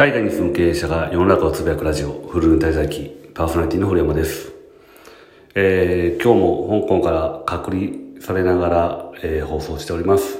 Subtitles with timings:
[0.00, 4.50] 海外に住む経営者が世の中をつぶやくラジオ、フルーン滞在記、パーソナリティの堀山です。
[5.54, 10.38] えー、今日も香港から隔離されながら、えー、放送しております。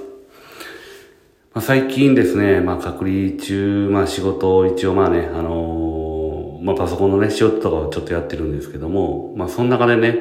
[1.52, 10.20] まあ、最近ですね、まあ隔離中、まあ仕事を一応まあね、あのーまあパソコンのね、仕事とかをちょっとやってるんですけども、まあその中でね、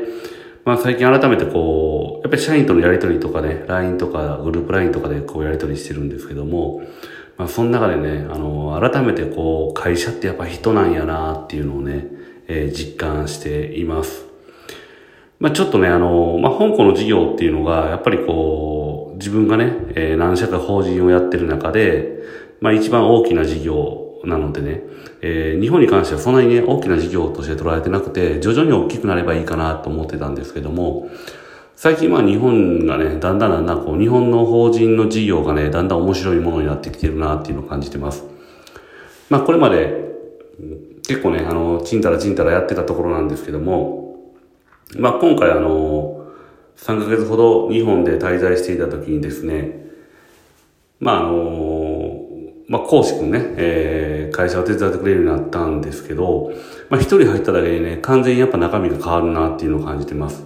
[0.65, 6.83] まあ最近改めてこう、やっぱり社員とのやりとりとかね、LINE とかグループ LINE とかでこうやりとりしてるんですけども、
[7.39, 12.05] まあその中でね、あの改めてこう、会社ってやっぱ人なんやなっていうのをね、
[12.49, 14.25] えー実感しています。
[15.39, 22.19] まあちょっとね、あの、まあ香港の事業っていうのが、やっぱりこう、自分がね、えー何社か法人をやってる中で、
[22.59, 24.83] まあ一番大きな事業なのでね、
[25.21, 31.09] えー日本に関してはそんなにね、大きな事業として捉えてなくて、徐々に大きくなればいいかなと思ってたんですけども、
[31.81, 38.25] 最近まあ日本がね、だんだんだんだんこう、日本の法人の事業がね、だんだん面白いものになってきてるなっていうのを感じてます。
[39.29, 39.95] まあこれまで、
[41.07, 44.33] 結構ね、あの、ちんたらちんたらやってたところなんですけども、
[44.97, 46.27] まあ今回あの、
[46.75, 49.87] 3ヶ月ほど日本で滞在していた時にですね、
[50.99, 52.19] まああの、
[52.67, 56.51] まあ講師君ね、えー会社を手伝ってくれるようになったんですけど、
[56.89, 60.43] まあ一人入っただけでね、完全にやっぱ中身が変わるなっていうのを感じてます。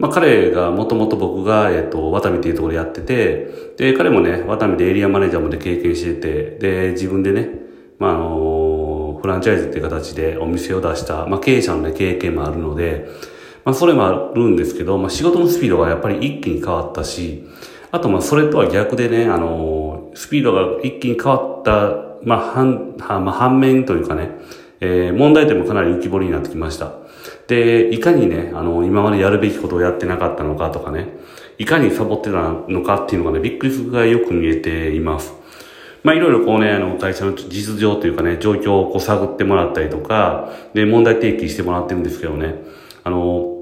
[0.00, 7.50] まあ彼がもともと僕が、えっ、と、ワタミっていうところでやってて、で、彼もね、ワタミでエリアマネージャーまで経験してて、で、自分でね、
[7.98, 13.08] まああの、フランチャイズっていう形でお店を出した、まあ経営者のね、経験もあるので、
[13.66, 17.44] まあそれもあるんですけど、まあ仕事のスピードがやっぱり一気に変わったし、
[17.90, 24.30] あとまあそれとは逆でね、あの、スピードが一気に変わった、まあ反、はまあ反面というかね、
[24.80, 26.99] えー問題点もかなり浮き彫りになってきました。
[27.46, 31.08] で、いかにね、あの、今までやるべきことをやってなかったのかとかね、
[31.58, 35.34] いかにサボってたのかっていうのがね、びっくりするぐらいよく見えています。
[36.02, 42.54] まあいろいろこうね、あの、会社の実情というかね、状況をこう探ってもらったりとか、で、問題提起してもらってるんですけどね、
[43.04, 43.58] あの、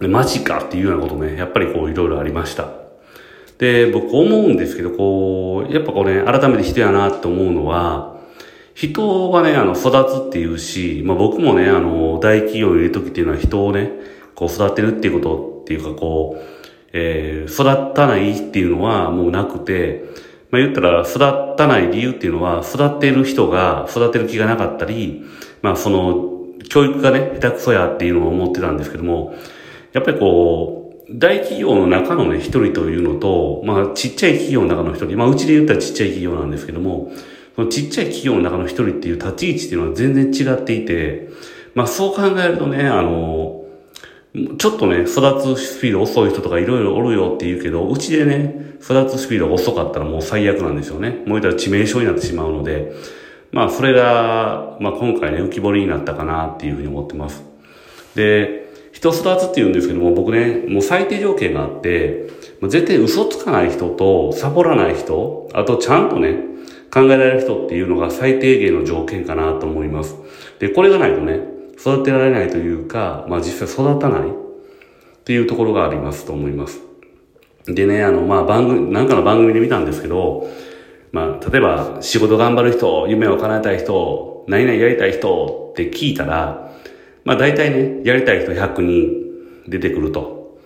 [0.00, 2.68] マジかっていうようなことね、やっぱりこういろいろありました。
[3.58, 8.17] で、僕思うんですけど、こう、やっぱこうね、改めて人やなって思うのは、
[8.78, 13.90] 人はね、あの、育つっていうし、まあ僕もね、あの、大企業にいる時っていうのは人をね、
[14.36, 16.44] こう育てるっていうことっていうかこう、
[16.92, 20.04] えー、育たないっていうのはもうなくて、
[20.52, 21.18] まあ言ったら育
[21.56, 25.24] たない理由っていうのは、育てる人が育てる気がなかったり、
[25.60, 26.36] まあその、
[26.68, 29.34] 教育がね、下手くそやっていうのを思ってたんですけども、
[29.92, 37.10] やっぱりこう、大企業の中のね、一人というのと、まあちっちゃい企業の中の一人、まあうちで言ったらちっちゃい企業なんですけども、
[37.58, 41.28] そのちっちゃい企業の中の一人っていう立ち位置っていうのは全然違っていて、
[41.74, 43.64] まあそう考えるとね、あの、
[44.58, 51.24] ちょっとね、育つスピード遅い人とかいろいろおるよって言うけど、うちでね、育つスピードが遅かったらもう最悪なんですよね。
[51.26, 52.92] もう言ったら致命傷になってしまうので、
[53.50, 57.42] まあそれが、まあ今回ね、浮き彫りになったかなっていうふうに思ってます。
[58.14, 62.28] で、人育つって言うんですけども、僕ね、もう最低条件があって、
[62.62, 66.47] 絶対嘘つかない人と、サボらない人、あとちゃんとね、
[66.90, 70.16] 考えられる人っていうのが最低限の条件かなと思います。
[70.58, 71.40] で、これがないとね、
[71.78, 74.32] 育てられないというか、まあ実際育たないっ
[75.24, 76.80] ていうところがありますと思います。
[77.66, 80.48] でね、あの、まあ番組、なんかの番組で見たんですけど、
[81.12, 86.72] まあ、例えば仕事頑張る人、夢を叶えたい人、何々やりたい人って聞いたら、
[87.24, 90.58] まあ大体ね、やりたい人100人出てくると。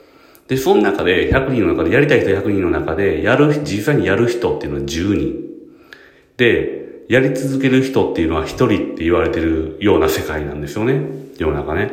[0.49, 5.52] で、その中で、100人の中で、やりたい人100人の中で、やる、実際にやる人っていうのは10人。
[6.37, 11.03] で、やり続ける人っていうのは1人って言われてるような世界なんですよね。
[11.39, 11.91] 世の中ね。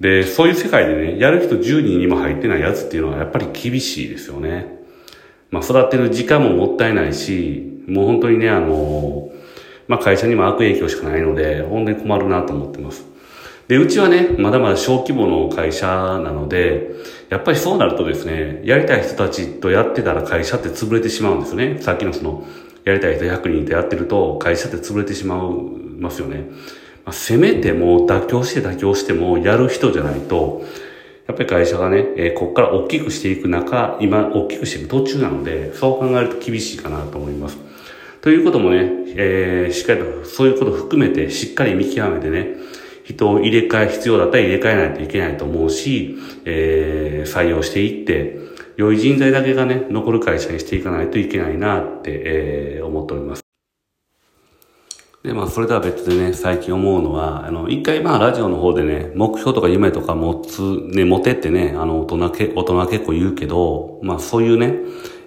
[0.00, 4.82] で、そういう世界でね、やる人10人にも入ってないやつっていうのはやっぱり厳しいですよね。
[5.50, 9.30] まあ、育てる時間ももったいないし、もう本当にね、あの、
[9.86, 13.04] まあ、会社にも悪影響しかないので、本当に困るなと思ってます。
[13.68, 16.90] で、うちはね、まだまだ小規模の会社なので、
[17.28, 21.78] やっぱりそうなるとですね、やりたい人たちとやってたら会社って潰れてしまうんですね。
[21.80, 22.44] さっきのその、
[22.84, 26.48] やりたい人100人とやってると、会社って潰れてしまいますよね。
[27.04, 30.64] まあ、せめても妥協して妥協してもやる人じゃないと、
[31.26, 37.58] やっぱり会社がね、えーここから大きくしていく中、今大きくしていく途中なので、そう考えると厳しいかなと思います。
[38.20, 42.56] ということもね、えーしっかりとそういうこと含めてしっかり見極めてね、
[43.04, 48.38] 人を入れ替え、必要だったら入れ替えないといけないと思うし、えー採用していって、
[48.82, 53.42] 良い人材だけがね、残る会社にしていかないといけないなって、えー思っております。
[55.22, 64.74] で、まあ、それとは別でね、最近思うのは、あの、一回まあ、ラジオの方でね、目標とか夢とか持つ、ね、持てってね、あの、大人け、大人は結構言うけど、まあ、そういうね、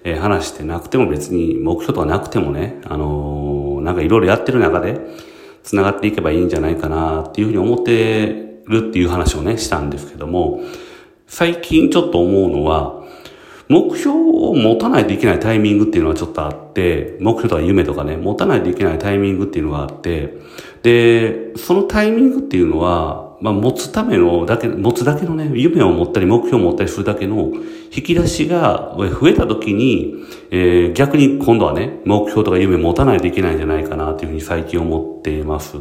[0.04, 5.00] えー話してなくても別に、目標とかなくてもね、あのーなんかいろいろやってる中で、
[5.62, 8.26] 繋がっていけばいいんじゃないかなっていうふうに思って
[8.66, 10.60] るっていう話をね、したんですけども、
[11.26, 13.05] 最近ちょっと思うのは、
[13.68, 20.34] 目標を持たないといけないタイミングっていうのはちょっとあって、目標とか夢とかね、持たないといけないタイミングっていうのがあって、
[20.82, 27.52] で、そのタイミングっていうのは、まあ、持つためのだけ、持つだけのね、夢を持ったり目標を持ったりするだけの
[27.94, 30.14] 引き出しが増えた時に、
[30.50, 35.76] えー、逆に今度はね、目標とか夢持たないといけないんじゃないかなというふうに最近思っています。
[35.76, 35.80] っ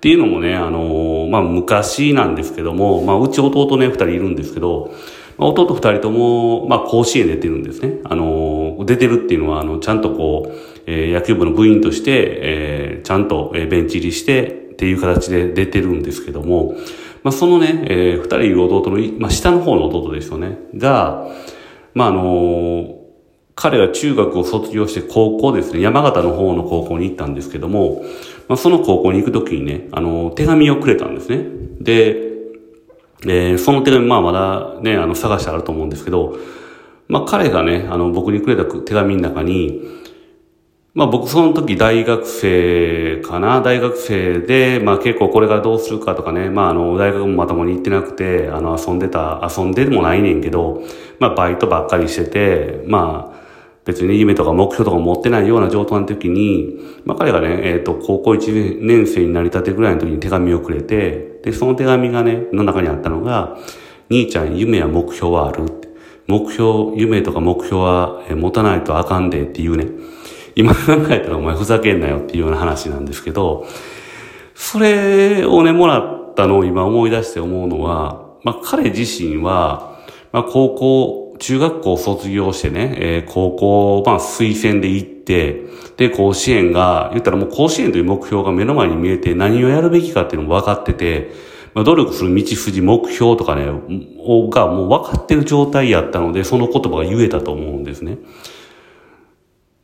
[0.00, 4.92] ていうのもね、あのー、まあ、昔なんですけども、まあ、うち弟ね、二人いるんですけど、
[5.42, 8.00] まあ、弟二人とも、まあ、甲子園出てるんですね。
[8.04, 10.52] あの、出てるっていうのは、あの、ちゃんとこう、
[10.86, 16.74] えー、野球部の部員として、えー、ちゃんと、えー、ベンチ入りして、っていう形で出てるんですけども、
[17.22, 20.58] まあ、そのね、えー、二人いる弟の、まあ、下の方の弟ですよね。
[20.76, 21.28] が、
[21.94, 22.94] まあ、あのー、
[23.54, 28.02] 彼は中学を卒業して高校ですね、山形の方の高校に行ったんですけども、
[28.48, 31.44] まあ、その高校に行くときにね、あの、手紙をくれたんですね。
[31.80, 32.31] で、
[33.24, 36.36] えー、その手紙、まあまだね、あの、探してあると思うんですけど、
[37.08, 39.80] まあ彼がね、あの、僕にくれた手紙の中に、
[40.94, 50.82] まあ僕その時大学生かな大学生で、まあ結構これからどうするかとかね、まああの、大学もまともに行ってなくて、あの、遊んでた、遊んでもないねんけど、
[51.18, 53.41] まあバイトばっかりしてて、まあ、
[53.84, 63.56] 別に夢とか目標とか持ってないような状態の時に、まあ彼がね、えっ、ー、と、高校1年生になりたてぐらいの時に手紙をくれて、で、その手紙がね、の中にあったのが、
[64.08, 65.64] 兄ちゃん夢や目標はある
[66.28, 69.88] 目標、夢とか目標は持たないとあかんでっていうね、
[70.54, 73.66] 今考えたらお前ふざけんなよっていうような話なんですけど、
[74.54, 79.98] それをね、もらったのを今思い出して思うのは、まあ彼自身は、
[80.30, 85.64] まあ高校、中学校卒業してね、えー、高校、まあ、推薦で行って、
[85.96, 91.32] で、甲子園が、言ったらもう甲子園という目標が目の前に見えて何をやるべきかっていうのも分かってて、
[91.74, 98.18] まあ、努力する道筋、目標とかね、がもう分かってる状態やったので、その言葉が言えたと思うんですね。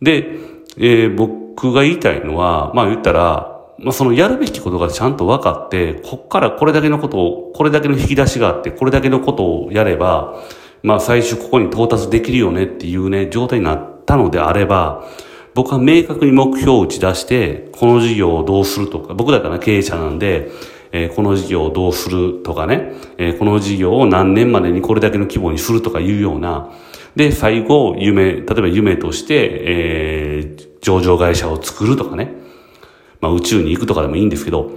[0.01, 0.29] で、
[0.77, 10.41] えー、僕が言いたいのは、まあ言ったら、まあそのやるべきことがちゃんと分かって、こっからこれだけのことを、これだけの引き出しがあって、これだけのことをやれば、
[10.83, 15.05] まあ最終ここに到達できるよねっていうね、状態になったのであれば、
[15.55, 20.51] 僕は明確に目標を打ち出して、この事業をどうするとか、僕だったら経営者なんで、
[20.93, 26.71] えー、この事業をどうするとかね、えー、この事業を何年までにこれだけの規模にするとかいうような、
[27.17, 32.33] で、最後、夢、例えば夢として、えー、上場会社を作るとかね、
[33.21, 34.71] まあ宇宙に行くとかでもいいんですけど、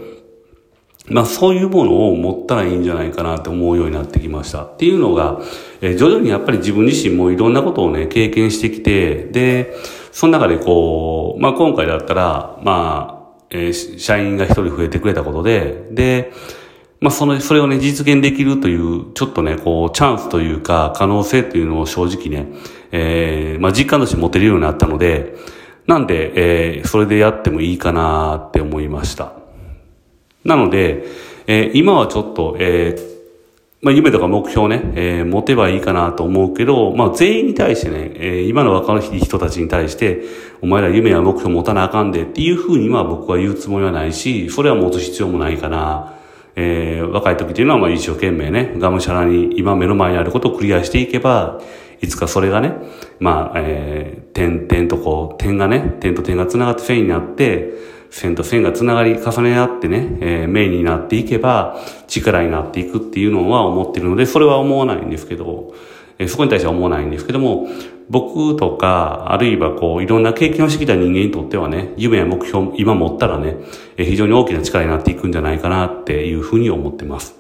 [1.12, 4.64] まあそういうものを持ったらいいんじゃないかなって思うようになってきました。
[4.64, 5.42] っていうのが、
[5.82, 9.76] え、徐々にやっぱり自分自身もいろんなことをね、経験してきて、で、
[10.12, 16.32] その中でこう、まあ今回だったら、まあ、えー、社員が一人増えてくれたことで、で、
[17.02, 22.48] まあその、それをね、実現できるという、ちょっとね、こう、チャンスというか、可能性というのを正直ね、
[22.92, 25.36] えー、まあ実感として持てるようになったので、
[25.88, 29.41] なんで、えー、それでやってもいいかなって思いました。
[30.44, 31.06] なので、
[31.48, 33.12] えー、今はちょっと、えー、
[33.82, 40.22] まあ、夢とか目標ね、えー、持てばいいかなと思うけど、まあ、全員に対してね、えー、今の若い人たちに対して、
[40.62, 46.14] お前ら夢や目標持たなあかんでっていうふうには僕は言うつもりはないし、それは持つ必要もないかな。
[46.56, 51.60] えー、若い時っていうのはまあ一生懸命ね、がむしゃらに今目の前にあることをクリアしていけば、
[52.02, 52.74] いつかそれがね、
[53.20, 57.74] まあ、えー、点、点とこう、点がね、点と点が繋がって線になって、
[58.12, 65.74] 線と線が繋がり重ね合ってね、えー、面になっていけば力になっていくっていうのは思ってるので、それは思わないんですけど、
[66.20, 67.68] えー、そこに対しては思わないんですけども、
[68.10, 73.56] 僕とか、あるいはこう、いろんな経験をしてきた人間にとってはね、夢や目標、今持ったらね、
[73.96, 77.40] えー、非常に大きな力になっていくんじゃないかなっていうふうに思ってます。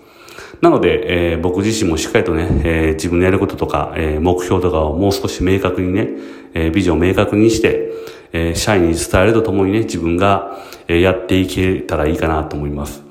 [0.61, 6.07] なので、えー、僕自身もしっかりとね、えー、自分のやることとか、えー、目標とかをもう少し明確にね、
[6.53, 7.90] えー、ビジョンを明確にして、
[8.33, 10.57] えー、社員に伝えるとともにね、自分が、
[10.87, 13.03] えー、やっていけたらいいかなと思います。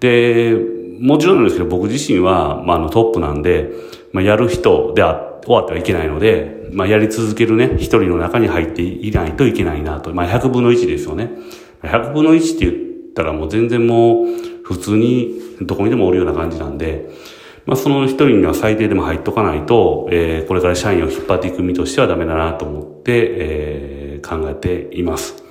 [0.00, 0.56] で、
[1.00, 3.70] もちろんですけど、僕自身は、まあ、あの、トップなんで、
[4.12, 10.12] まあ、やる人であ、終わってはいけないので、まあ、やり続けるね、一人の中に入っていないといけないなと。
[10.12, 11.30] まあ、100分の1ですよね。
[11.82, 12.74] 100分の1って言
[13.10, 14.26] ったらもう全然もう、
[14.64, 17.08] 普通にどこにでもおるような感じなんで、
[17.66, 23.95] まあ、その一人には最低でも入っとかないと、えー、これから社員を引っ張っていく身としてはダメだなと思って、えー
[24.26, 25.42] 考えています。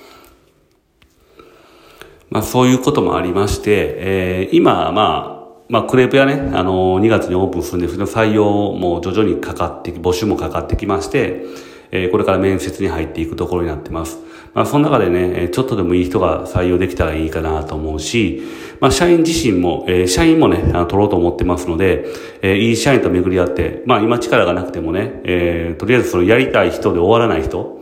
[2.29, 5.35] まあそういうこともありまして、えー、今、まあ、
[5.67, 11.43] まあ、クレープ屋ね、あのー、2月にオープンするんですけど、採用も徐々にかかって、募集もかかってきまして、
[11.91, 14.19] えー、これから面接に入っていくところになってます。
[14.53, 18.43] まあ、その中でね、ちょっとでもいい人が採用できたらいいかなと思うし、
[18.79, 22.05] まあ、社員自身も、えー、社員もね、あの取ろうと思ってますので、
[22.41, 27.81] えー、いい社員と巡り合って、まあ、今力がなくてもね、えー、とりあえずそのやりたい人で終わらない人、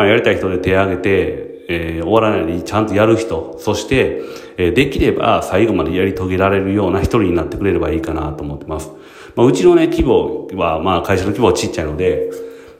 [0.00, 4.22] まあ、やりたい人で手を挙げて、えー、終わらないでちゃんとやる人、そして、
[4.56, 8.90] えー、できれば最後までやり遂げられるような一人になってくれればいいかなと思ってます。
[9.36, 12.30] まあ、うちのね、規模は、まあ、会社の規模はちっちゃいので、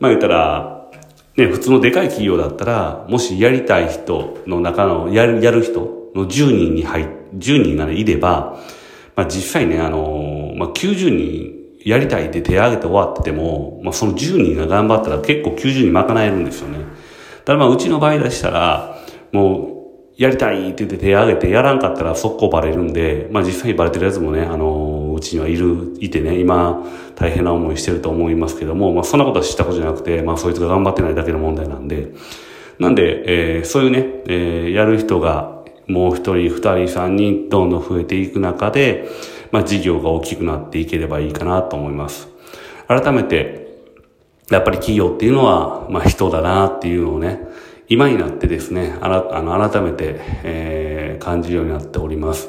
[0.01, 0.89] まあ言ったら、
[1.37, 5.81] ね、普通のでかい企業だったら、もしやりたい人の中の、やる、やる人
[6.15, 7.03] の10人に入、
[7.35, 8.59] 10人が、ね、いれば、
[9.15, 16.79] まあ実際ね、あの、まあ90人やりたいって手を挙げて終わってても、まあその10人が頑張ったら結構90人賄えるんですよね。
[17.51, 18.97] ただまあうちの場合でしたら、
[19.33, 32.13] もうやりたいって言って手を挙げてやらんかったら速攻バレるんで、まあ実際にバレてるやつもね、あの、うちにはいる、いてね、今大変な思いしてると思いますけども、まあそんなことは知ったことじゃなくて、まあそいつが頑張ってないだけの問題なんで、
[32.79, 39.09] なんで、えー、そういうね、えー、やる人がもう一人、二人、三人、どんどん増えていく中で、
[39.51, 42.29] まあ事業が大きくなっていければいいかなと思います。
[42.87, 43.60] 改めて、
[44.51, 47.41] やっぱり企業っていうのは、まあ人だなっていうのをね、
[47.89, 52.49] 今になってですね、あらあの改めて、えー、感じるようになっております。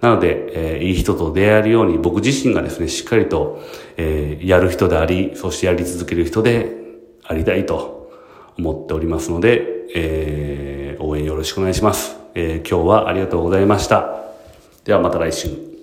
[0.00, 3.62] なので、えー、いい人と出会えるように僕自身がですね、しっかりと、
[3.96, 6.76] えー、やる人であり、そしてやり続ける人で
[7.24, 8.12] ありたいと
[8.58, 9.62] 思っておりますので、
[9.94, 12.16] えー、応援よろしくお願いします。
[12.34, 14.22] えー、今日はありがとうございました。
[14.84, 15.77] ではまた来週。